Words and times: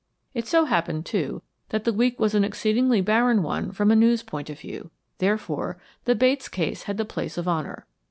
It 0.33 0.47
so 0.47 0.65
happened, 0.65 1.05
too, 1.05 1.43
that 1.69 1.83
the 1.83 1.93
week 1.93 2.19
was 2.19 2.33
an 2.33 2.43
exceedingly 2.43 3.01
barren 3.01 3.43
one 3.43 3.71
from 3.71 3.91
a 3.91 3.95
news 3.95 4.23
point 4.23 4.49
of 4.49 4.59
view; 4.59 4.89
therefore, 5.19 5.77
the 6.05 6.15
Bates 6.15 6.49
case 6.49 6.85
had 6.89 6.97
the 6.97 7.05
place 7.05 7.37
of 7.37 7.47
honor. 7.47 7.85